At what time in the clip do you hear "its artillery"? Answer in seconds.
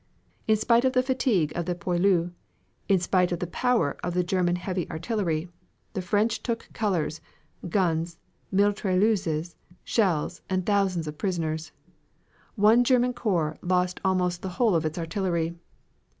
14.87-15.53